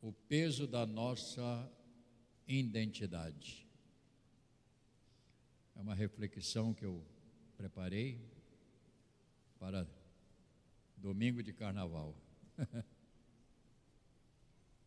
[0.00, 1.70] o peso da nossa
[2.46, 3.66] identidade.
[5.76, 7.04] É uma reflexão que eu
[7.56, 8.20] preparei
[9.58, 9.86] para
[10.96, 12.16] domingo de carnaval.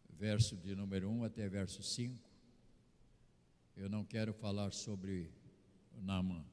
[0.10, 2.18] verso de número 1 até verso 5.
[3.75, 5.32] Eu não quero falar sobre
[5.91, 6.45] o Naaman.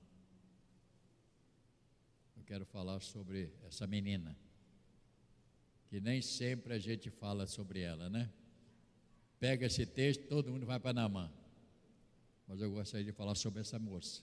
[2.37, 4.37] Eu quero falar sobre essa menina,
[5.89, 8.29] que nem sempre a gente fala sobre ela, né?
[9.41, 11.33] Pega esse texto, todo mundo vai para Naamã.
[12.47, 14.23] Mas eu gostaria de falar sobre essa moça,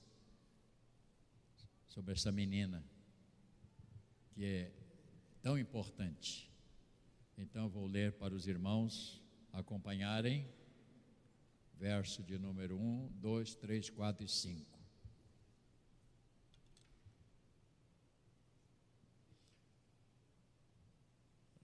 [1.88, 2.84] sobre essa menina,
[4.30, 4.72] que é
[5.42, 6.52] tão importante.
[7.36, 9.20] Então eu vou ler para os irmãos
[9.52, 10.48] acompanharem,
[11.80, 14.78] verso de número 1, 2, 3, 4 e 5.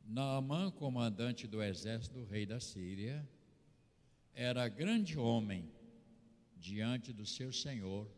[0.06, 3.28] Naamã, comandante do exército do rei da Síria,
[4.34, 5.70] era grande homem
[6.58, 8.10] diante do seu senhor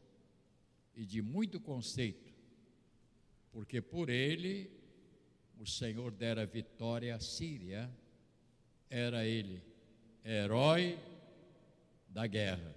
[0.96, 2.34] e de muito conceito,
[3.52, 4.72] porque por ele
[5.60, 7.90] o Senhor dera vitória à Síria,
[8.90, 9.62] era ele
[10.24, 10.98] herói
[12.10, 12.76] da guerra,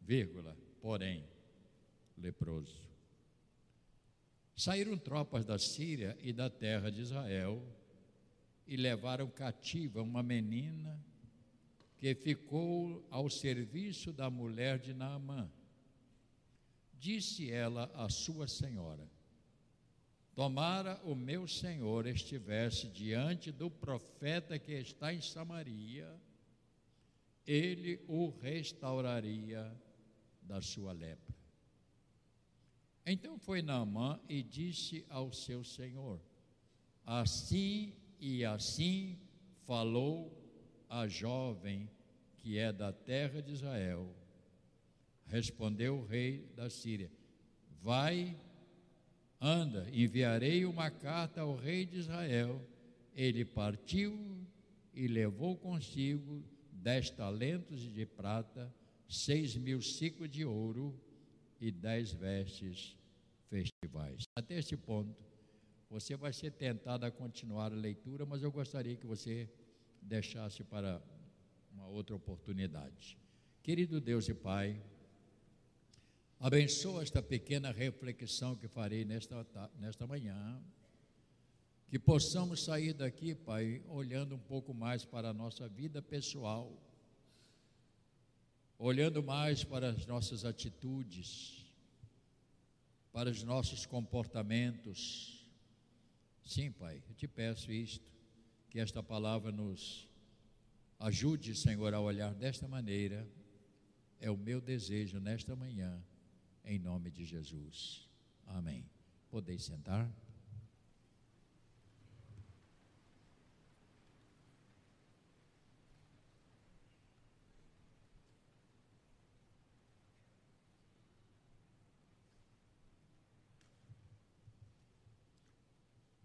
[0.00, 1.24] vírgula, porém,
[2.16, 2.82] leproso.
[4.56, 7.62] Saíram tropas da Síria e da terra de Israel
[8.66, 10.98] e levaram cativa uma menina
[11.98, 15.50] que ficou ao serviço da mulher de Naamã.
[16.98, 19.08] Disse ela à sua senhora:
[20.34, 26.14] Tomara o meu senhor estivesse diante do profeta que está em Samaria,
[27.46, 29.74] ele o restauraria
[30.42, 31.34] da sua lepra.
[33.06, 36.20] Então foi Naamã e disse ao seu senhor:
[37.04, 39.18] Assim e assim
[39.64, 40.35] falou
[40.88, 41.88] a jovem
[42.38, 44.08] que é da terra de Israel.
[45.26, 47.10] Respondeu o rei da Síria:
[47.82, 48.36] Vai,
[49.40, 52.60] anda, enviarei uma carta ao rei de Israel.
[53.14, 54.46] Ele partiu
[54.94, 58.72] e levou consigo dez talentos de prata,
[59.08, 60.98] seis mil ciclos de ouro
[61.60, 62.96] e dez vestes
[63.48, 64.24] festivais.
[64.36, 65.16] Até este ponto,
[65.90, 69.48] você vai ser tentado a continuar a leitura, mas eu gostaria que você
[70.02, 71.02] deixasse para
[71.72, 73.18] uma outra oportunidade.
[73.62, 74.80] Querido Deus e Pai,
[76.38, 79.46] abençoa esta pequena reflexão que farei nesta,
[79.78, 80.60] nesta manhã,
[81.88, 86.86] que possamos sair daqui, Pai, olhando um pouco mais para a nossa vida pessoal
[88.78, 91.64] olhando mais para as nossas atitudes,
[93.12, 95.48] para os nossos comportamentos.
[96.44, 98.12] Sim, Pai, eu te peço isto,
[98.76, 100.06] que esta palavra nos
[100.98, 103.26] ajude, Senhor, a olhar desta maneira.
[104.20, 105.98] É o meu desejo nesta manhã,
[106.62, 108.06] em nome de Jesus.
[108.44, 108.84] Amém.
[109.30, 110.14] Podeis sentar?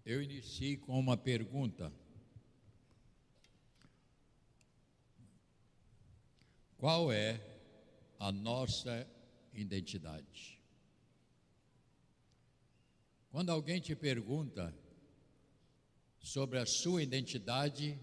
[0.03, 1.89] Eu iniciei com uma pergunta.
[6.81, 7.39] Qual é
[8.17, 9.07] a nossa
[9.53, 10.59] identidade?
[13.29, 14.75] Quando alguém te pergunta
[16.19, 17.99] sobre a sua identidade,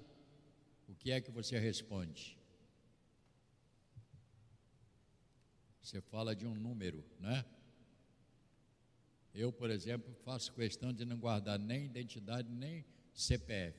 [0.87, 2.38] o que é que você responde?
[5.83, 7.44] Você fala de um número, né?
[9.34, 13.77] Eu, por exemplo, faço questão de não guardar nem identidade, nem CPF.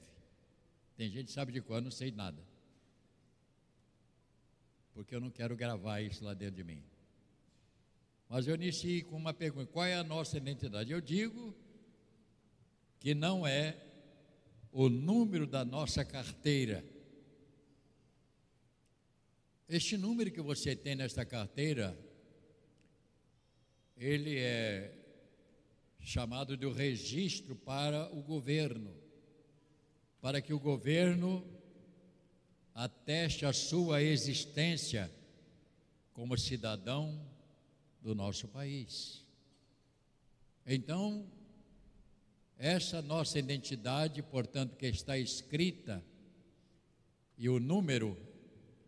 [0.98, 2.49] Tem gente que sabe de qual, eu não sei nada.
[5.00, 6.84] Porque eu não quero gravar isso lá dentro de mim.
[8.28, 10.92] Mas eu iniciei com uma pergunta: qual é a nossa identidade?
[10.92, 11.56] Eu digo
[13.00, 13.78] que não é
[14.74, 16.84] o número da nossa carteira.
[19.70, 21.98] Este número que você tem nesta carteira,
[23.96, 24.94] ele é
[26.02, 28.94] chamado de registro para o governo,
[30.20, 31.42] para que o governo
[32.74, 35.12] ateste a sua existência
[36.14, 37.20] como cidadão
[38.02, 39.26] do nosso país.
[40.66, 41.26] Então,
[42.58, 46.04] essa nossa identidade, portanto, que está escrita,
[47.38, 48.18] e o número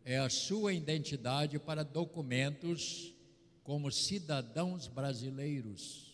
[0.03, 3.13] é a sua identidade para documentos
[3.63, 6.11] como cidadãos brasileiros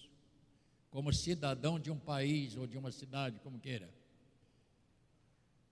[0.97, 3.87] como cidadão de um país ou de uma cidade, como queira.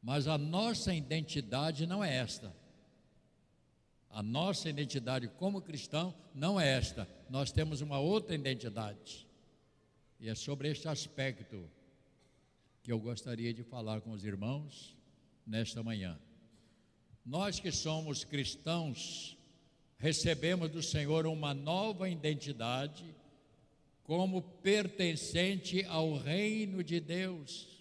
[0.05, 2.55] Mas a nossa identidade não é esta.
[4.07, 7.09] A nossa identidade como cristão não é esta.
[7.27, 9.27] Nós temos uma outra identidade.
[10.19, 11.67] E é sobre este aspecto
[12.83, 14.95] que eu gostaria de falar com os irmãos
[15.43, 16.19] nesta manhã.
[17.25, 19.35] Nós que somos cristãos,
[19.97, 23.03] recebemos do Senhor uma nova identidade
[24.03, 27.74] como pertencente ao reino de Deus.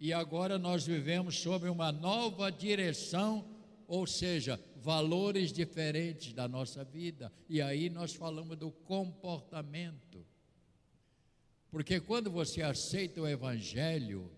[0.00, 3.44] E agora nós vivemos sob uma nova direção,
[3.86, 7.32] ou seja, valores diferentes da nossa vida.
[7.48, 10.24] E aí nós falamos do comportamento.
[11.70, 14.30] Porque quando você aceita o Evangelho,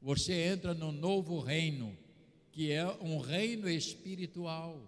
[0.00, 1.96] você entra no novo reino,
[2.52, 4.80] que é um reino espiritual.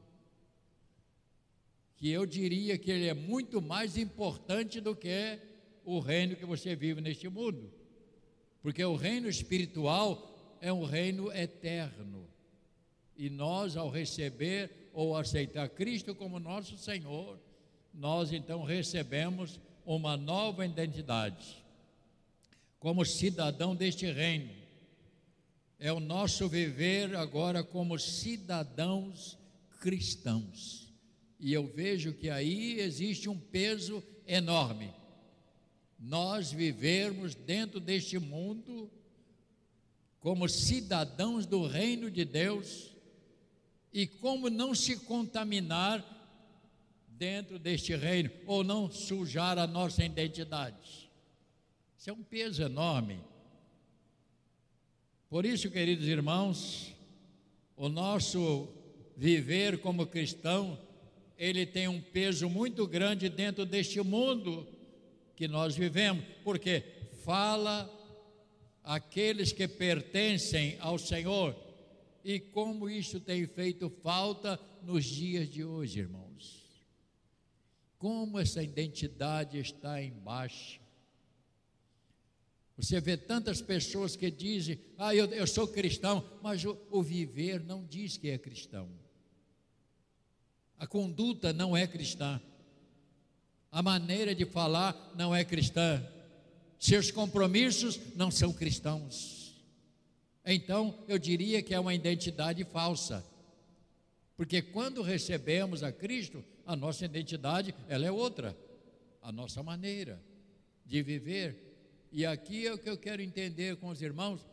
[1.97, 5.39] Que eu diria que ele é muito mais importante do que
[5.85, 7.80] o reino que você vive neste mundo.
[8.63, 12.29] Porque o reino espiritual é um reino eterno.
[13.17, 17.39] E nós, ao receber ou aceitar Cristo como nosso Senhor,
[17.93, 21.63] nós então recebemos uma nova identidade.
[22.79, 24.51] Como cidadão deste reino,
[25.79, 29.39] é o nosso viver agora como cidadãos
[29.81, 30.93] cristãos.
[31.39, 34.93] E eu vejo que aí existe um peso enorme.
[36.01, 38.91] Nós vivermos dentro deste mundo
[40.19, 42.91] como cidadãos do reino de Deus
[43.93, 46.03] e como não se contaminar
[47.07, 51.11] dentro deste reino, ou não sujar a nossa identidade.
[51.99, 53.21] Isso é um peso enorme.
[55.29, 56.95] Por isso, queridos irmãos,
[57.77, 58.69] o nosso
[59.19, 60.79] viver como cristão,
[61.37, 64.67] ele tem um peso muito grande dentro deste mundo
[65.41, 66.85] que nós vivemos, porque
[67.25, 67.91] fala
[68.85, 71.57] aqueles que pertencem ao Senhor
[72.23, 76.63] e como isso tem feito falta nos dias de hoje, irmãos.
[77.97, 80.79] Como essa identidade está em baixa.
[82.77, 87.65] Você vê tantas pessoas que dizem, ah, eu, eu sou cristão, mas o, o viver
[87.65, 88.91] não diz que é cristão.
[90.79, 92.39] A conduta não é cristã.
[93.71, 96.05] A maneira de falar não é cristã.
[96.79, 99.55] Seus compromissos não são cristãos.
[100.45, 103.25] Então, eu diria que é uma identidade falsa.
[104.37, 108.57] Porque quando recebemos a Cristo, a nossa identidade, ela é outra.
[109.23, 110.21] A nossa maneira
[110.91, 112.09] de viver.
[112.11, 114.45] E aqui é o que eu quero entender com os irmãos,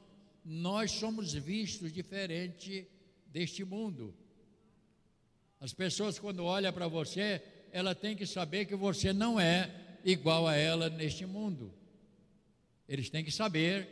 [0.45, 2.87] nós somos vistos diferente
[3.25, 4.13] deste mundo.
[5.59, 7.41] As pessoas quando olham para você,
[7.77, 9.69] ela tem que saber que você não é
[10.03, 11.71] igual a ela neste mundo.
[12.89, 13.87] Eles têm que saber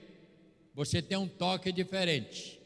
[0.74, 2.60] você tem um toque diferente.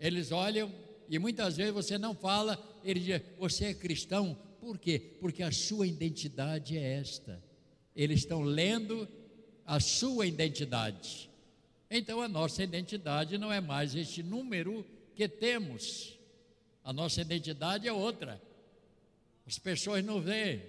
[0.00, 0.72] Eles olham
[1.10, 4.36] e muitas vezes você não fala, ele diz: Você é cristão?
[4.60, 4.98] Por quê?
[5.20, 7.44] Porque a sua identidade é esta.
[7.94, 9.06] Eles estão lendo
[9.66, 11.28] a sua identidade.
[11.90, 16.18] Então a nossa identidade não é mais este número que temos.
[16.82, 18.47] A nossa identidade é outra.
[19.48, 20.62] As pessoas não veem.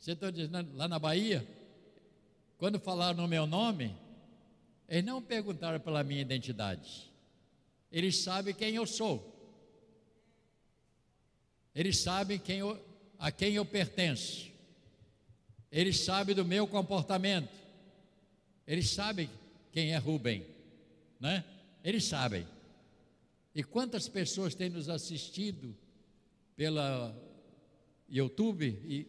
[0.00, 1.46] Você está dizendo lá na Bahia,
[2.56, 3.94] quando falaram no meu nome,
[4.88, 7.12] eles não perguntaram pela minha identidade.
[7.92, 9.30] Eles sabem quem eu sou.
[11.74, 12.82] Eles sabem quem eu,
[13.18, 14.50] a quem eu pertenço.
[15.70, 17.52] Eles sabem do meu comportamento.
[18.66, 19.28] Eles sabem
[19.72, 20.46] quem é Rubem,
[21.20, 21.44] né?
[21.84, 22.48] Eles sabem.
[23.54, 25.76] E quantas pessoas têm nos assistido
[26.56, 27.14] pela
[28.08, 29.06] YouTube e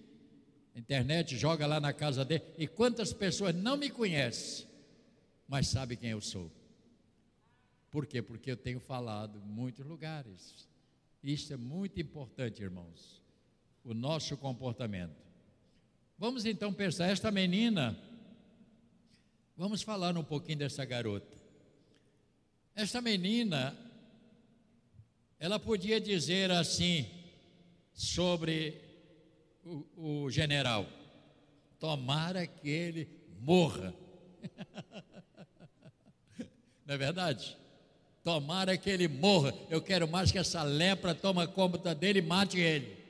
[0.75, 4.65] internet, joga lá na casa dele, e quantas pessoas não me conhecem
[5.47, 6.51] mas sabe quem eu sou.
[7.91, 8.21] Por quê?
[8.21, 10.67] Porque eu tenho falado em muitos lugares.
[11.23, 13.21] Isso é muito importante, irmãos.
[13.83, 15.15] O nosso comportamento.
[16.17, 17.97] Vamos então pensar, esta menina,
[19.55, 21.35] vamos falar um pouquinho dessa garota.
[22.73, 23.77] Esta menina,
[25.39, 27.05] ela podia dizer assim
[27.93, 28.81] sobre
[29.65, 30.85] o, o general:
[31.79, 33.09] tomara que ele
[33.41, 33.93] morra.
[36.85, 37.57] Não é verdade?
[38.23, 39.53] Tomara que ele morra.
[39.69, 43.03] Eu quero mais que essa lepra tome conta dele e mate ele.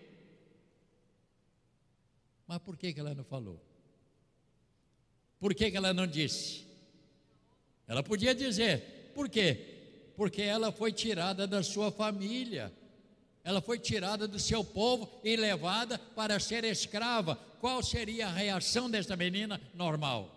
[2.47, 3.62] Mas por que, que ela não falou?
[5.39, 6.65] Por que, que ela não disse?
[7.88, 9.12] Ela podia dizer.
[9.13, 10.12] Por quê?
[10.15, 12.71] Porque ela foi tirada da sua família.
[13.46, 17.36] Ela foi tirada do seu povo e levada para ser escrava.
[17.62, 20.36] Qual seria a reação desta menina normal?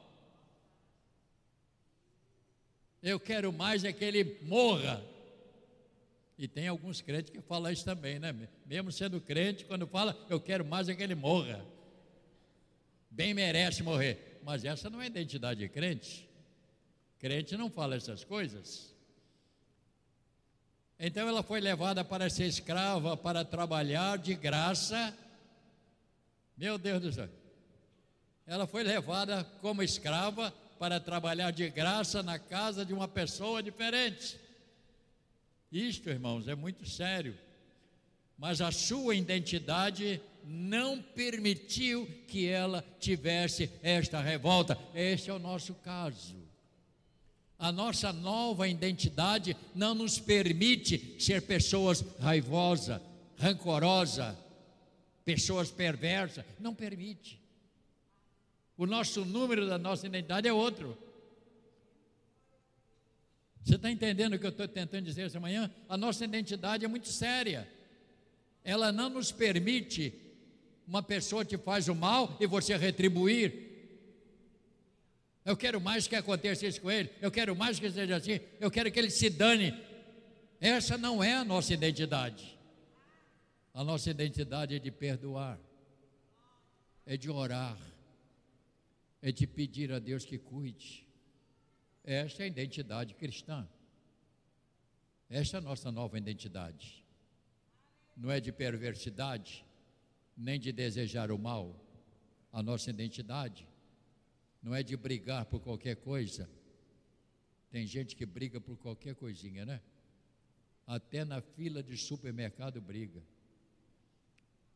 [3.02, 5.02] Eu quero mais é que ele morra.
[6.36, 8.34] E tem alguns crentes que falam isso também, né?
[8.66, 11.64] Mesmo sendo crente, quando fala, eu quero mais é que ele morra.
[13.10, 14.38] Bem merece morrer.
[14.44, 16.28] Mas essa não é identidade de crente.
[17.18, 18.94] Crente não fala essas coisas.
[20.98, 25.16] Então ela foi levada para ser escrava, para trabalhar de graça.
[26.56, 27.28] Meu Deus do céu.
[28.46, 34.38] Ela foi levada como escrava para trabalhar de graça na casa de uma pessoa diferente.
[35.70, 37.38] Isto, irmãos, é muito sério.
[38.36, 44.78] Mas a sua identidade não permitiu que ela tivesse esta revolta.
[44.94, 46.37] Este é o nosso caso.
[47.58, 53.00] A nossa nova identidade não nos permite ser pessoas raivosas,
[53.36, 54.36] rancorosas,
[55.24, 56.44] pessoas perversas.
[56.60, 57.40] Não permite.
[58.76, 60.96] O nosso número da nossa identidade é outro.
[63.64, 65.70] Você está entendendo o que eu estou tentando dizer essa manhã?
[65.88, 67.68] A nossa identidade é muito séria.
[68.62, 70.14] Ela não nos permite
[70.86, 73.67] uma pessoa te faz o mal e você retribuir.
[75.48, 77.10] Eu quero mais que aconteça isso com ele.
[77.22, 78.38] Eu quero mais que seja assim.
[78.60, 79.72] Eu quero que ele se dane.
[80.60, 82.58] Essa não é a nossa identidade.
[83.72, 85.58] A nossa identidade é de perdoar,
[87.06, 87.78] é de orar,
[89.22, 91.06] é de pedir a Deus que cuide.
[92.04, 93.66] Esta é a identidade cristã.
[95.30, 97.02] Esta é a nossa nova identidade.
[98.14, 99.64] Não é de perversidade,
[100.36, 101.74] nem de desejar o mal.
[102.52, 103.66] A nossa identidade
[104.62, 106.48] não é de brigar por qualquer coisa.
[107.70, 109.80] Tem gente que briga por qualquer coisinha, né?
[110.86, 113.22] Até na fila de supermercado briga.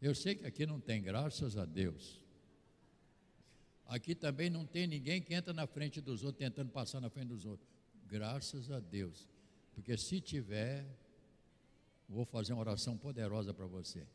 [0.00, 2.20] Eu sei que aqui não tem, graças a Deus.
[3.86, 7.28] Aqui também não tem ninguém que entra na frente dos outros, tentando passar na frente
[7.28, 7.68] dos outros.
[8.06, 9.28] Graças a Deus.
[9.74, 10.86] Porque se tiver,
[12.08, 14.06] vou fazer uma oração poderosa para você.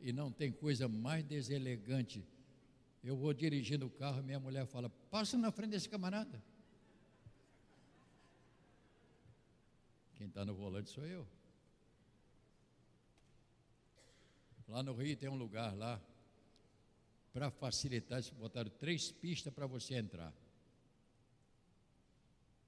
[0.00, 2.24] E não tem coisa mais deselegante
[3.08, 6.42] eu vou dirigindo o carro, minha mulher fala: passa na frente desse camarada.
[10.14, 11.26] Quem está no volante sou eu.
[14.68, 15.98] Lá no Rio tem um lugar lá,
[17.32, 20.34] para facilitar, botaram três pistas para você entrar.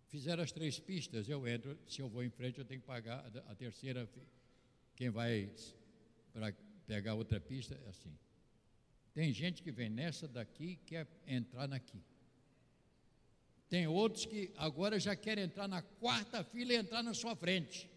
[0.08, 3.30] Fizeram as três pistas, eu entro, se eu vou em frente, eu tenho que pagar
[3.46, 4.08] a terceira.
[4.96, 5.52] Quem vai
[6.32, 6.54] para
[6.86, 8.16] pegar outra pista é assim.
[9.12, 12.00] Tem gente que vem nessa daqui e quer entrar naqui.
[13.68, 17.88] Tem outros que agora já querem entrar na quarta fila e entrar na sua frente.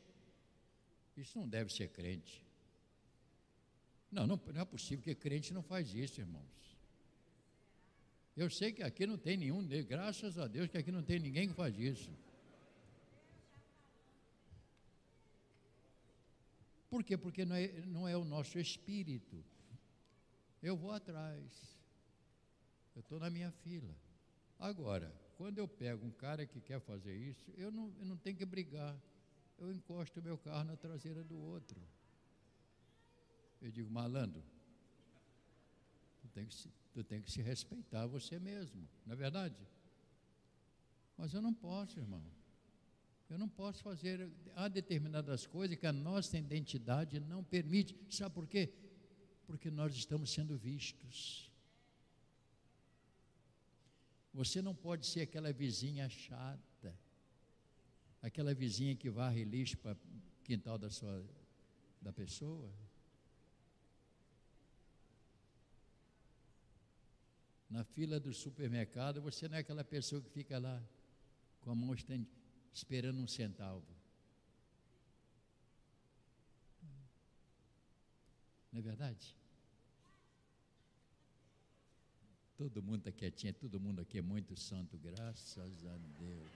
[1.15, 2.43] Isso não deve ser crente.
[4.11, 6.77] Não, não, não é possível que crente não faz isso, irmãos.
[8.35, 11.47] Eu sei que aqui não tem nenhum, graças a Deus que aqui não tem ninguém
[11.47, 12.11] que faz isso.
[16.89, 17.17] Por quê?
[17.17, 19.43] Porque não é, não é o nosso espírito
[20.63, 21.77] eu vou atrás.
[22.95, 23.93] Eu estou na minha fila.
[24.57, 28.37] Agora, quando eu pego um cara que quer fazer isso, eu não, eu não tenho
[28.37, 28.97] que brigar.
[29.59, 31.79] Eu encosto meu carro na traseira do outro.
[33.61, 34.43] Eu digo, malandro,
[36.21, 39.55] tu tem que se, tu tem que se respeitar você mesmo, não é verdade?
[41.17, 42.23] Mas eu não posso, irmão.
[43.29, 44.29] Eu não posso fazer.
[44.55, 47.97] Há determinadas coisas que a nossa identidade não permite.
[48.09, 48.71] Sabe por quê?
[49.45, 51.51] Porque nós estamos sendo vistos.
[54.33, 56.97] Você não pode ser aquela vizinha chata,
[58.21, 59.95] aquela vizinha que varre lixo para
[60.43, 61.23] quintal da sua
[62.01, 62.69] da pessoa.
[67.69, 70.81] Na fila do supermercado, você não é aquela pessoa que fica lá
[71.61, 71.95] com a mão
[72.73, 73.92] esperando um centavo.
[78.73, 79.35] Não é verdade?
[82.57, 86.51] Todo mundo está quietinho, todo mundo aqui é muito santo, graças a Deus.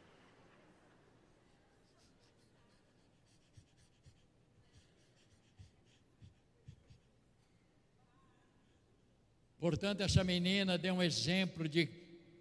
[9.60, 11.88] Portanto, essa menina deu um exemplo de,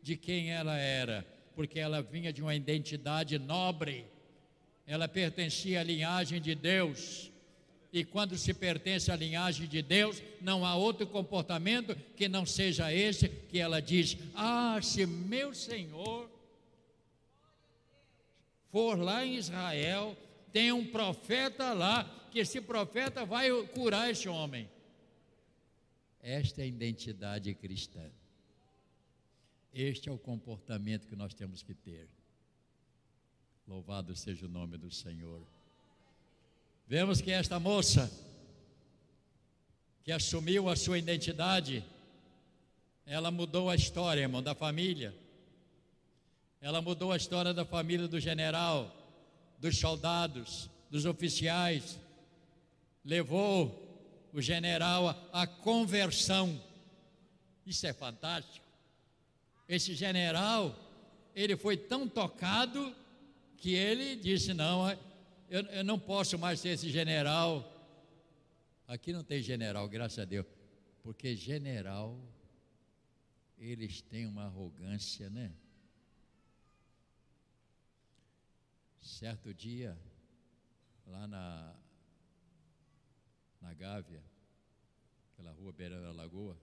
[0.02, 1.22] de quem ela era,
[1.54, 4.06] porque ela vinha de uma identidade nobre,
[4.86, 7.30] ela pertencia à linhagem de Deus
[7.96, 12.92] e quando se pertence à linhagem de Deus, não há outro comportamento que não seja
[12.92, 16.30] esse que ela diz: Ah, se meu Senhor
[18.70, 20.14] for lá em Israel,
[20.52, 24.68] tem um profeta lá, que esse profeta vai curar esse homem.
[26.20, 28.10] Esta é a identidade cristã.
[29.72, 32.10] Este é o comportamento que nós temos que ter.
[33.66, 35.55] Louvado seja o nome do Senhor.
[36.88, 38.08] Vemos que esta moça,
[40.04, 41.84] que assumiu a sua identidade,
[43.04, 45.12] ela mudou a história, irmão, da família.
[46.60, 48.94] Ela mudou a história da família do general,
[49.58, 51.98] dos soldados, dos oficiais.
[53.04, 53.82] Levou
[54.32, 56.62] o general à conversão.
[57.66, 58.64] Isso é fantástico.
[59.68, 60.72] Esse general,
[61.34, 62.94] ele foi tão tocado
[63.56, 64.86] que ele disse: Não,
[65.48, 67.72] eu, eu não posso mais ser esse general.
[68.86, 70.46] Aqui não tem general, graças a Deus,
[71.02, 72.20] porque general,
[73.58, 75.52] eles têm uma arrogância, né?
[79.00, 79.96] Certo dia,
[81.06, 81.74] lá na,
[83.60, 84.22] na Gávea,
[85.32, 86.56] aquela rua beirando a lagoa,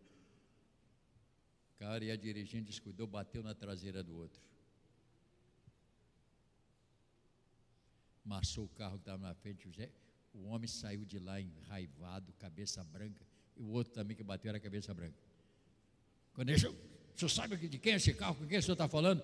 [1.75, 4.52] o cara ia dirigindo, descuidou, bateu na traseira do outro.
[8.23, 9.67] Massou o carro que estava na frente.
[10.33, 13.25] O homem saiu de lá enraivado, cabeça branca.
[13.55, 15.17] E o outro também que bateu era cabeça branca.
[16.33, 16.75] Quando ele, o
[17.15, 18.35] senhor sabe de quem é esse carro?
[18.35, 19.23] Com quem o senhor está falando?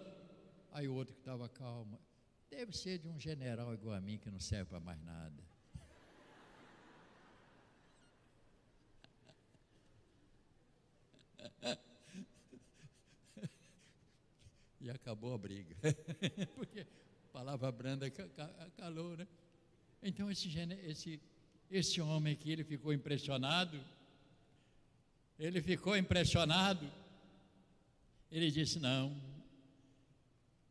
[0.71, 1.99] Aí o outro que estava calmo.
[2.49, 5.43] Deve ser de um general igual a mim que não serve para mais nada.
[14.81, 15.75] E acabou a briga.
[16.55, 16.87] Porque
[17.31, 18.09] palavra branda
[18.77, 19.27] calou, né?
[20.01, 20.49] Então esse,
[20.85, 21.19] esse,
[21.69, 23.79] esse homem aqui, ele ficou impressionado.
[25.37, 26.89] Ele ficou impressionado.
[28.31, 29.15] Ele disse: Não.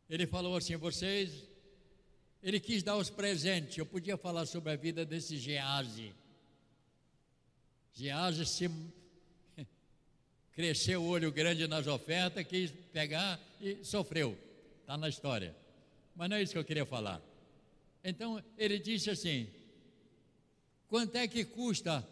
[0.09, 1.47] Ele falou assim: Vocês.
[2.41, 3.77] Ele quis dar os presentes.
[3.77, 6.13] Eu podia falar sobre a vida desse Gease.
[7.93, 8.69] Gease se
[10.53, 14.37] cresceu o olho grande nas ofertas, quis pegar e sofreu.
[14.81, 15.53] Está na história.
[16.19, 17.21] Mas não é isso que eu queria falar.
[18.03, 19.49] Então ele disse assim:
[20.85, 22.05] quanto é que custa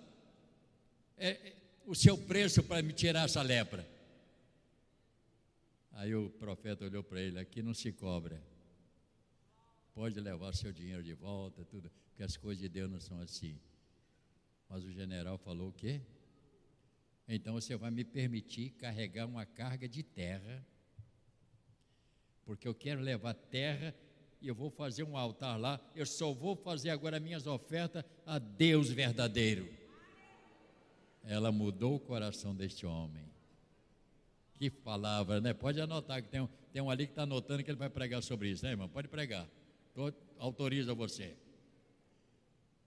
[1.17, 1.53] é,
[1.85, 3.85] o seu preço para me tirar essa lepra?
[5.91, 8.41] Aí o profeta olhou para ele: aqui não se cobra.
[9.93, 13.59] Pode levar seu dinheiro de volta, tudo, porque as coisas de Deus não são assim.
[14.69, 15.99] Mas o general falou o quê?
[17.27, 20.65] Então você vai me permitir carregar uma carga de terra
[22.47, 23.93] porque eu quero levar terra
[24.41, 25.79] e eu vou fazer um altar lá.
[25.93, 29.69] Eu só vou fazer agora minhas ofertas a Deus verdadeiro.
[31.25, 33.25] Ela mudou o coração deste homem.
[34.53, 35.53] Que palavra, né?
[35.53, 38.23] Pode anotar que tem um, tem um ali que está anotando que ele vai pregar
[38.23, 38.87] sobre isso, né, irmão?
[38.87, 39.45] Pode pregar.
[40.39, 41.35] Autoriza você.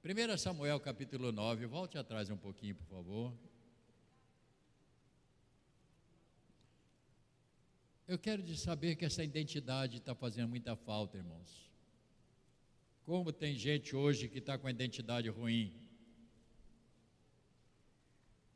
[0.02, 3.32] 1 Samuel capítulo 9, volte atrás um pouquinho, por favor.
[8.12, 11.70] Eu quero de saber que essa identidade está fazendo muita falta, irmãos.
[13.06, 15.72] Como tem gente hoje que está com a identidade ruim.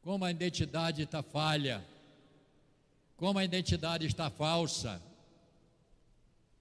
[0.02, 1.86] Como a identidade está falha.
[3.16, 5.00] Como a identidade está falsa.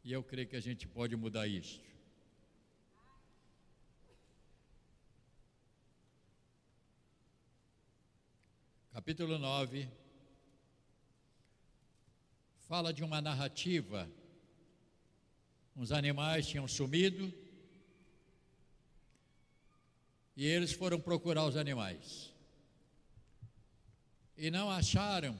[0.03, 1.81] E eu creio que a gente pode mudar isso.
[8.91, 10.02] Capítulo 9
[12.73, 14.09] fala de uma narrativa.
[15.75, 17.31] Uns animais tinham sumido
[20.35, 22.33] e eles foram procurar os animais
[24.35, 25.39] e não acharam.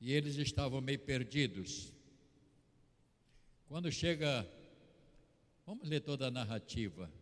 [0.00, 1.92] E eles estavam meio perdidos.
[3.68, 4.50] Quando chega,
[5.66, 7.12] vamos ler toda a narrativa,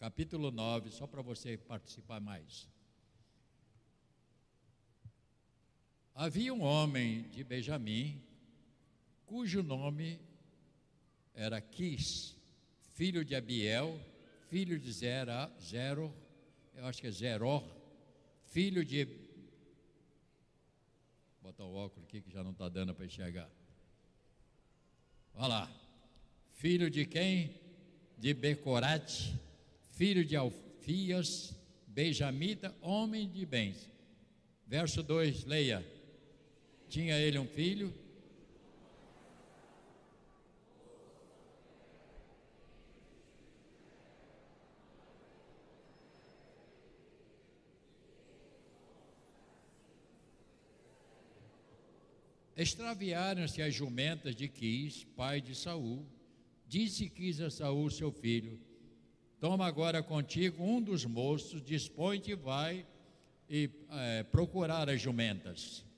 [0.00, 2.68] capítulo 9, só para você participar mais.
[6.22, 8.20] Havia um homem de Benjamim,
[9.24, 10.20] cujo nome
[11.34, 12.36] era Quis,
[12.92, 13.98] filho de Abiel,
[14.50, 16.14] filho de Zera, Zero,
[16.74, 17.64] eu acho que é Zeror,
[18.44, 19.06] filho de.
[21.40, 23.48] Vou botar o óculos aqui que já não está dando para enxergar.
[25.36, 25.72] Olha lá.
[26.50, 27.58] Filho de quem?
[28.18, 29.34] De Becorate,
[29.92, 31.56] filho de Alfias,
[31.86, 33.88] Benjamita, homem de bens.
[34.66, 35.98] Verso 2, leia.
[36.90, 37.94] Tinha ele um filho.
[52.56, 56.04] Extraviaram-se as jumentas de Quis, pai de Saul.
[56.66, 58.60] Disse Quis a Saul, seu filho:
[59.38, 62.84] Toma agora contigo um dos moços, dispõe-te e vai
[63.48, 65.88] e é, procurar as jumentas.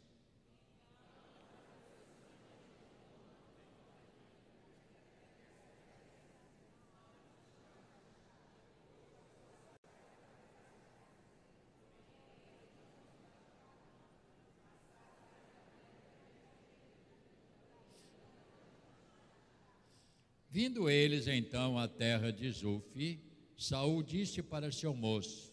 [20.53, 23.19] Vindo eles então à terra de Zufi,
[23.57, 25.51] Saul disse para seu moço,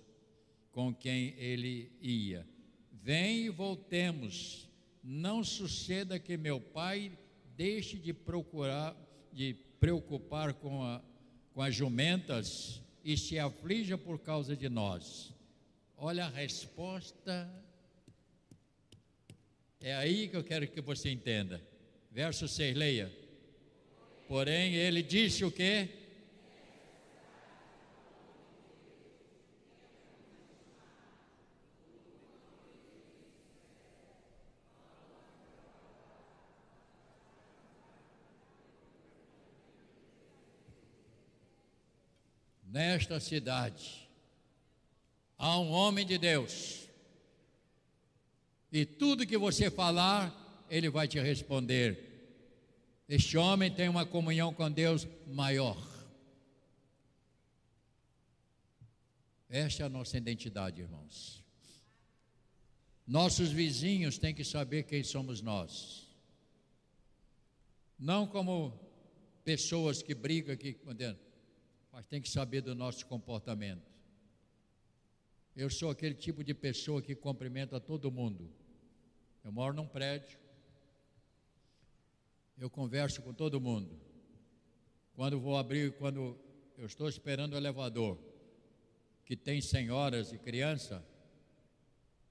[0.74, 2.46] com quem ele ia:
[2.92, 4.68] Vem e voltemos.
[5.02, 7.18] Não suceda que meu pai
[7.56, 8.94] deixe de procurar,
[9.32, 11.02] de preocupar com, a,
[11.54, 15.34] com as jumentas e se aflija por causa de nós.
[15.96, 17.50] Olha a resposta.
[19.80, 21.66] É aí que eu quero que você entenda.
[22.12, 23.29] Verso 6, leia.
[24.30, 25.90] Porém, ele disse o quê?
[42.68, 44.08] Nesta cidade
[45.40, 46.88] há um homem de Deus,
[48.72, 52.09] e tudo que você falar, ele vai te responder
[53.10, 55.76] este homem tem uma comunhão com Deus maior.
[59.50, 61.44] Esta é a nossa identidade, irmãos.
[63.08, 66.08] Nossos vizinhos têm que saber quem somos nós.
[67.98, 68.80] Não como
[69.44, 70.80] pessoas que brigam aqui,
[71.92, 73.90] mas tem que saber do nosso comportamento.
[75.56, 78.54] Eu sou aquele tipo de pessoa que cumprimenta todo mundo.
[79.44, 80.38] Eu moro num prédio,
[82.60, 83.98] eu converso com todo mundo.
[85.14, 86.38] Quando vou abrir, quando
[86.78, 88.20] eu estou esperando o elevador,
[89.26, 91.04] que tem senhoras e criança,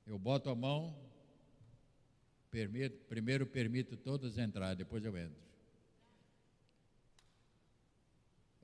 [0.06, 0.94] eu boto a mão,
[2.50, 5.48] permito, primeiro permito todas entrar, depois eu entro.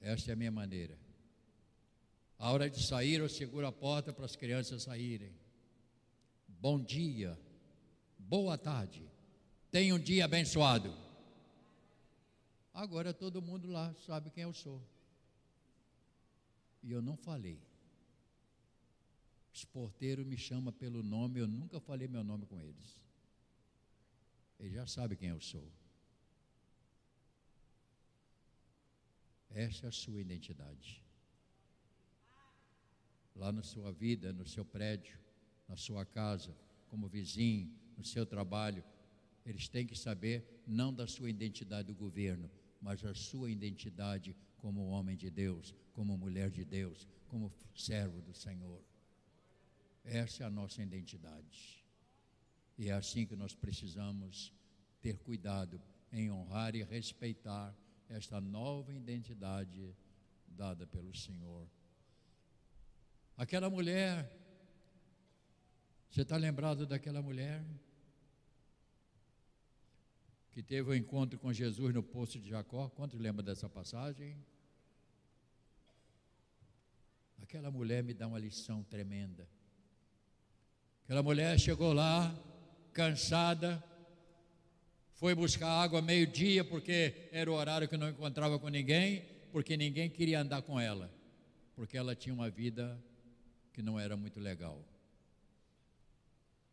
[0.00, 0.98] Esta é a minha maneira.
[2.38, 5.32] A hora de sair, eu seguro a porta para as crianças saírem.
[6.46, 7.38] Bom dia,
[8.18, 9.02] boa tarde,
[9.70, 11.03] tenha um dia abençoado.
[12.74, 14.82] Agora todo mundo lá sabe quem eu sou.
[16.82, 17.62] E eu não falei.
[19.54, 23.00] Os porteiros me chamam pelo nome, eu nunca falei meu nome com eles.
[24.58, 25.70] Eles já sabem quem eu sou.
[29.50, 31.00] Essa é a sua identidade.
[33.36, 35.16] Lá na sua vida, no seu prédio,
[35.68, 36.56] na sua casa,
[36.88, 38.82] como vizinho, no seu trabalho,
[39.46, 42.50] eles têm que saber não da sua identidade do governo,
[42.84, 48.34] mas a sua identidade como homem de Deus, como mulher de Deus, como servo do
[48.34, 48.84] Senhor.
[50.04, 51.82] Essa é a nossa identidade.
[52.76, 54.52] E é assim que nós precisamos
[55.00, 55.80] ter cuidado
[56.12, 57.74] em honrar e respeitar
[58.06, 59.96] esta nova identidade
[60.46, 61.66] dada pelo Senhor.
[63.34, 64.30] Aquela mulher,
[66.10, 67.64] você está lembrado daquela mulher?
[70.54, 72.88] Que teve o um encontro com Jesus no poço de Jacó.
[72.90, 74.36] Quantos lembram dessa passagem?
[77.42, 79.48] Aquela mulher me dá uma lição tremenda.
[81.02, 82.32] Aquela mulher chegou lá,
[82.92, 83.82] cansada,
[85.14, 90.08] foi buscar água meio-dia, porque era o horário que não encontrava com ninguém, porque ninguém
[90.08, 91.12] queria andar com ela,
[91.74, 92.96] porque ela tinha uma vida
[93.72, 94.80] que não era muito legal.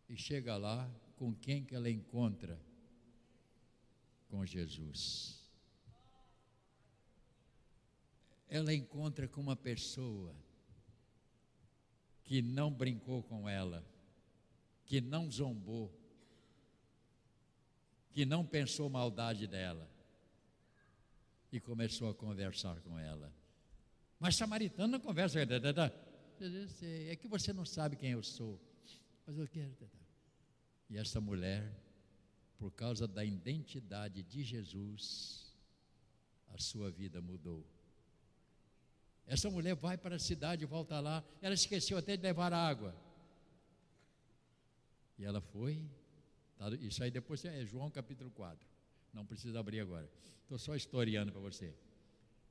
[0.07, 2.59] E chega lá, com quem que ela encontra?
[4.31, 5.39] Com Jesus.
[8.47, 10.33] Ela encontra com uma pessoa
[12.23, 13.85] que não brincou com ela,
[14.85, 15.93] que não zombou,
[18.11, 19.87] que não pensou maldade dela
[21.51, 23.31] e começou a conversar com ela.
[24.19, 25.39] Mas samaritano não conversa.
[25.39, 28.59] É que você não sabe quem eu sou.
[29.25, 29.75] Mas eu quero.
[30.89, 31.71] E essa mulher
[32.61, 35.51] por causa da identidade de Jesus,
[36.53, 37.65] a sua vida mudou.
[39.25, 42.95] Essa mulher vai para a cidade, volta lá, ela esqueceu até de levar água.
[45.17, 45.83] E ela foi,
[46.55, 48.63] tá, isso aí depois é João capítulo 4.
[49.11, 50.07] Não precisa abrir agora.
[50.43, 51.73] Estou só historiando para você.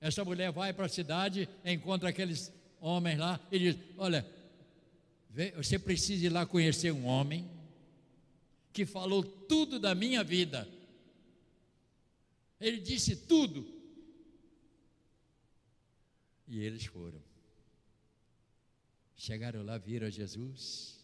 [0.01, 4.27] Essa mulher vai para a cidade, encontra aqueles homens lá e diz: Olha,
[5.55, 7.60] você precisa ir lá conhecer um homem
[8.73, 10.69] que falou tudo da minha vida.
[12.61, 13.67] Ele disse tudo.
[16.47, 17.21] E eles foram.
[19.17, 20.99] Chegaram lá, viram Jesus.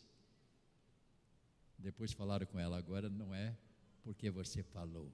[1.78, 3.56] Depois falaram com ela: agora não é
[4.02, 5.12] porque você falou,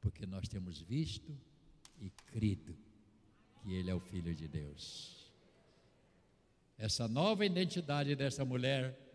[0.00, 1.36] porque nós temos visto
[1.98, 2.76] e crido
[3.62, 5.30] que Ele é o Filho de Deus.
[6.78, 9.09] Essa nova identidade dessa mulher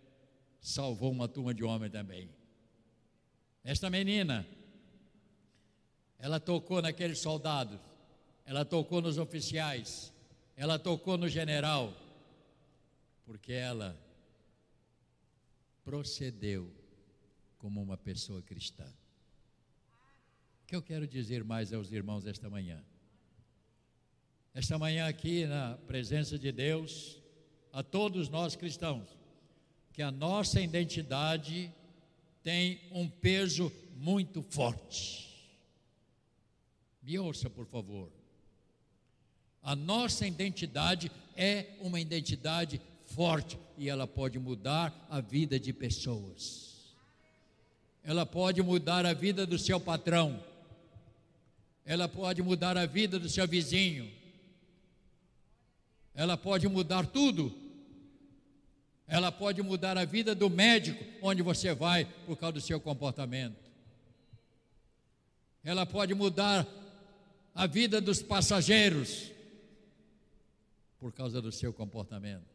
[0.68, 2.30] salvou uma turma de homens também.
[3.64, 4.46] Esta menina,
[6.20, 7.80] ela tocou naqueles soldados
[8.46, 10.14] ela tocou nos oficiais,
[10.56, 11.94] ela tocou no general,
[13.26, 14.00] porque ela
[15.84, 16.72] procedeu
[17.58, 18.86] como uma pessoa cristã.
[20.64, 22.84] O que eu quero dizer mais aos irmãos esta manhã?
[24.54, 27.22] Esta manhã, aqui na presença de Deus,
[27.74, 29.10] a todos nós cristãos,
[29.96, 31.72] que a nossa identidade
[32.44, 35.26] tem um peso muito forte.
[37.02, 38.12] Me ouça, por favor.
[39.64, 46.94] A nossa identidade é uma identidade forte e ela pode mudar a vida de pessoas.
[48.04, 50.44] Ela pode mudar a vida do seu patrão.
[51.86, 54.12] Ela pode mudar a vida do seu vizinho.
[56.14, 57.65] Ela pode mudar tudo.
[59.08, 63.72] Ela pode mudar a vida do médico onde você vai por causa do seu comportamento.
[65.64, 66.68] Ela pode mudar
[67.54, 69.32] a vida dos passageiros
[71.00, 72.46] por causa do seu comportamento.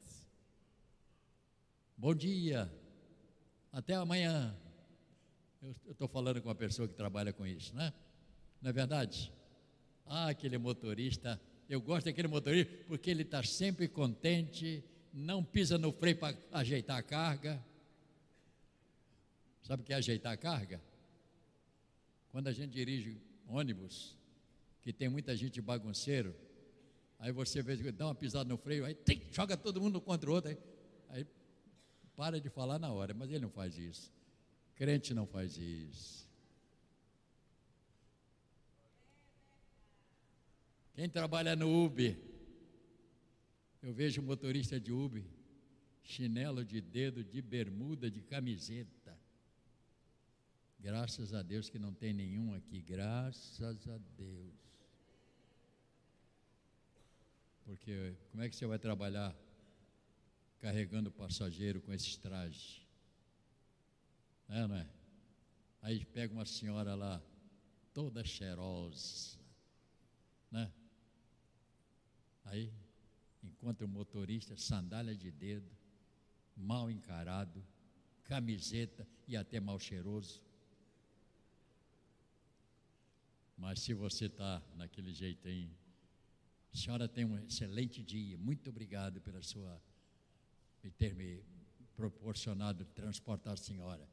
[1.97, 2.71] Bom dia,
[3.73, 4.57] até amanhã.
[5.63, 7.93] Eu estou falando com uma pessoa que trabalha com isso, né?
[8.61, 9.33] Não é verdade?
[10.07, 15.93] Ah, aquele motorista, eu gosto daquele motorista porque ele está sempre contente, não pisa no
[15.93, 17.65] freio para ajeitar a carga.
[19.63, 20.81] Sabe o que é ajeitar a carga?
[22.31, 24.17] Quando a gente dirige ônibus,
[24.83, 26.35] que tem muita gente bagunceiro,
[27.19, 30.35] aí você vê, dá uma pisada no freio, aí tem, joga todo mundo contra o
[30.35, 30.59] outro, aí,
[31.09, 31.27] aí
[32.17, 34.13] para de falar na hora, mas ele não faz isso.
[34.77, 36.29] Crente não faz isso.
[40.95, 42.30] Quem trabalha no Uber,
[43.83, 45.25] eu vejo motorista de Uber,
[46.03, 49.19] chinelo de dedo, de bermuda, de camiseta.
[50.79, 54.55] Graças a Deus que não tem nenhum aqui, graças a Deus.
[57.65, 59.37] Porque como é que você vai trabalhar
[60.61, 62.87] carregando passageiro com esses trajes.
[64.49, 64.87] É, não é?
[65.83, 67.23] Aí pega uma senhora lá,
[67.95, 69.39] toda cheirosa,
[70.51, 70.71] né?
[72.45, 72.71] Aí
[73.43, 75.71] encontra o motorista, sandália de dedo,
[76.57, 77.65] mal encarado,
[78.25, 80.43] camiseta e até mal cheiroso.
[83.57, 85.71] Mas se você está naquele jeito aí,
[86.73, 89.81] a senhora tem um excelente dia, muito obrigado pela sua
[90.83, 91.45] me ter me
[91.95, 94.09] proporcionado transportar a senhora.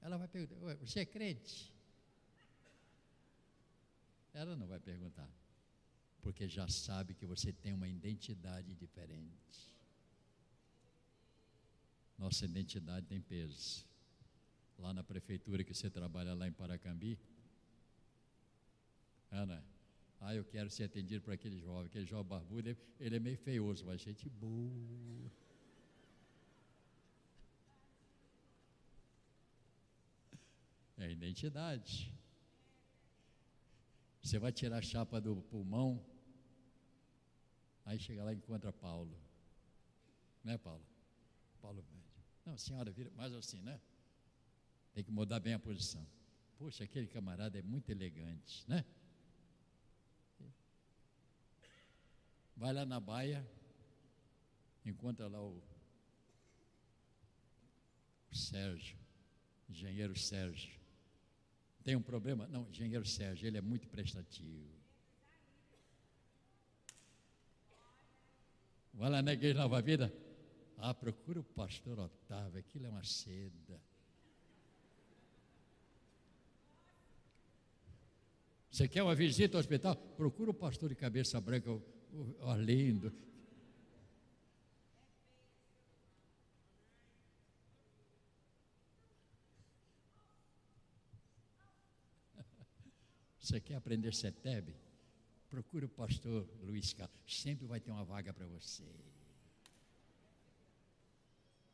[0.00, 1.72] Ela vai perguntar: Você é crente?
[4.32, 5.28] Ela não vai perguntar,
[6.22, 9.68] porque já sabe que você tem uma identidade diferente.
[12.16, 13.84] Nossa identidade tem peso.
[14.78, 17.18] Lá na prefeitura que você trabalha lá em Paracambi,
[19.30, 19.64] Ana,
[20.20, 23.84] ah, eu quero ser atendido por aquele jovem, aquele jovem barbudo, ele é meio feioso,
[23.84, 25.30] mas gente boa.
[30.98, 32.12] É identidade.
[34.22, 36.00] Você vai tirar a chapa do pulmão,
[37.84, 39.16] aí chega lá e encontra Paulo.
[40.44, 40.84] Né, Paulo?
[41.60, 41.84] Paulo,
[42.44, 43.80] não, senhora, vira mais assim, né?
[44.92, 46.06] Tem que mudar bem a posição.
[46.58, 48.84] Poxa, aquele camarada é muito elegante, né?
[52.56, 53.44] Vai lá na baia,
[54.84, 55.60] encontra lá o
[58.30, 58.98] Sérgio,
[59.68, 60.80] engenheiro Sérgio.
[61.82, 62.46] Tem um problema?
[62.46, 64.81] Não, engenheiro Sérgio, ele é muito prestativo.
[68.92, 70.12] Vai lá na igreja Nova Vida.
[70.78, 73.80] Ah, procura o pastor Otávio, aquilo é uma seda.
[78.70, 79.94] Você quer uma visita ao hospital?
[79.94, 81.82] Procura o pastor de cabeça branca, o.
[93.38, 94.81] Você quer aprender CETEB?
[95.52, 97.14] Procure o pastor Luiz Carlos.
[97.26, 98.88] Sempre vai ter uma vaga para você.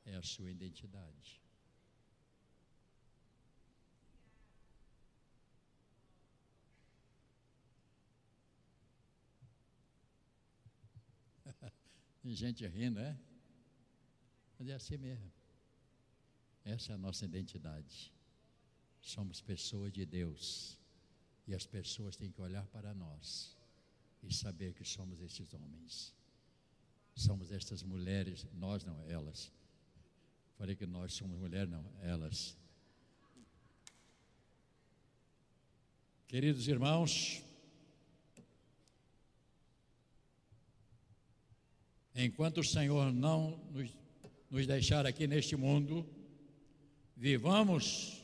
[0.05, 1.41] É a sua identidade.
[12.21, 13.17] Tem gente rindo, é?
[14.59, 15.31] Mas é assim mesmo.
[16.64, 18.12] Essa é a nossa identidade.
[19.01, 20.77] Somos pessoas de Deus.
[21.47, 23.57] E as pessoas têm que olhar para nós
[24.22, 26.14] e saber que somos estes homens,
[27.14, 29.52] somos estas mulheres, nós não, elas.
[30.57, 32.57] Falei que nós somos mulheres, não, elas.
[36.26, 37.42] Queridos irmãos,
[42.14, 43.96] enquanto o Senhor não nos,
[44.50, 46.07] nos deixar aqui neste mundo,
[47.16, 48.22] vivamos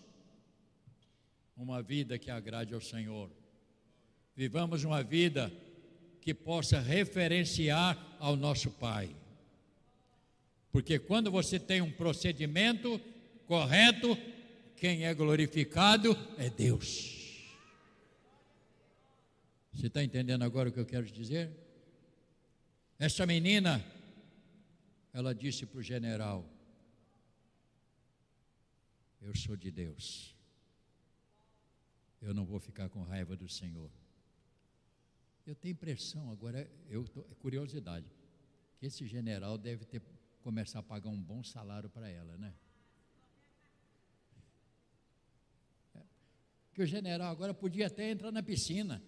[1.57, 3.31] uma vida que agrade ao Senhor.
[4.37, 5.53] Vivamos uma vida
[6.25, 9.15] que possa referenciar ao nosso Pai.
[10.73, 12.99] Porque quando você tem um procedimento
[13.47, 14.17] correto,
[14.77, 17.53] quem é glorificado é Deus.
[19.73, 21.51] Você está entendendo agora o que eu quero dizer?
[22.99, 23.85] Essa menina,
[25.13, 26.49] ela disse para o general:
[29.21, 30.35] Eu sou de Deus
[32.25, 33.91] eu não vou ficar com raiva do Senhor.
[35.47, 38.07] Eu tenho impressão, agora, eu tô, é curiosidade,
[38.79, 40.03] que esse general deve ter
[40.43, 42.55] começar a pagar um bom salário para ela, né?
[45.95, 46.01] É,
[46.75, 49.03] que o general agora podia até entrar na piscina,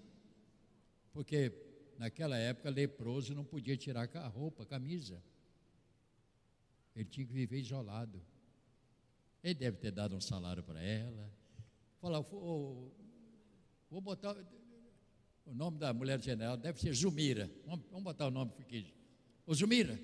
[1.13, 1.53] porque
[1.99, 5.23] naquela época leproso não podia tirar a roupa, a camisa.
[6.95, 8.23] Ele tinha que viver isolado.
[9.43, 11.31] Ele deve ter dado um salário para ela.
[12.01, 12.23] Falar,
[13.91, 14.35] Vou botar.
[15.47, 17.49] O nome da mulher general deve ser Zumira.
[17.65, 18.93] Vamos, vamos botar o nome aqui.
[19.47, 19.99] Ô Zumira,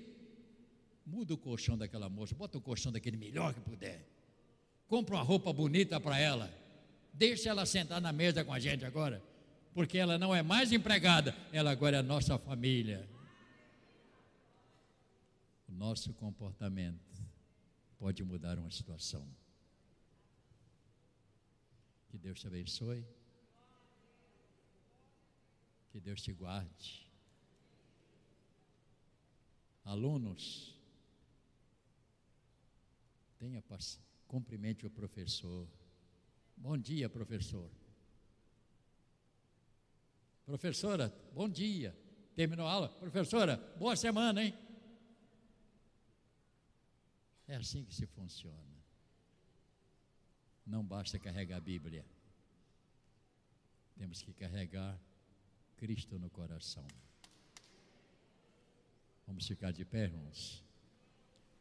[1.05, 4.07] muda o colchão daquela moça, bota o colchão daquele melhor que puder.
[4.87, 6.49] Compra uma roupa bonita para ela.
[7.13, 9.21] Deixa ela sentar na mesa com a gente agora.
[9.73, 13.07] Porque ela não é mais empregada, ela agora é a nossa família.
[15.67, 17.21] O nosso comportamento
[17.97, 19.27] pode mudar uma situação.
[22.09, 23.03] Que Deus te abençoe.
[25.93, 27.07] Que Deus te guarde.
[29.85, 30.75] Alunos,
[33.37, 35.67] tenha paciência, cumprimente o professor.
[36.57, 37.69] Bom dia, professor.
[40.47, 41.95] Professora, bom dia.
[42.35, 42.89] Terminou a aula?
[42.89, 44.57] Professora, boa semana, hein?
[47.47, 48.83] É assim que se funciona.
[50.65, 52.03] Não basta carregar a Bíblia.
[53.95, 54.99] Temos que carregar
[55.77, 56.85] Cristo no coração.
[59.27, 60.63] Vamos ficar de pé, irmãos.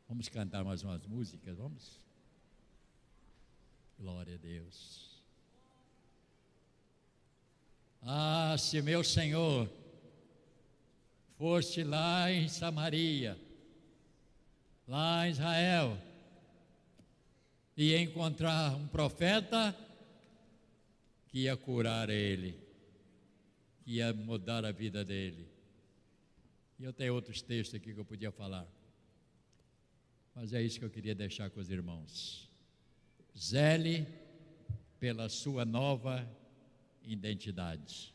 [0.08, 2.00] Vamos cantar mais umas músicas, vamos?
[3.98, 5.22] Glória a Deus.
[8.02, 9.70] Ah, se meu Senhor
[11.38, 13.40] fosse lá em Samaria,
[14.86, 15.98] lá em Israel,
[17.76, 19.74] e encontrar um profeta
[21.28, 22.61] que ia curar ele
[23.82, 25.46] que ia mudar a vida dele.
[26.78, 28.66] E eu tenho outros textos aqui que eu podia falar.
[30.34, 32.50] Mas é isso que eu queria deixar com os irmãos.
[33.36, 34.06] Zele
[34.98, 36.28] pela sua nova
[37.02, 38.11] identidade.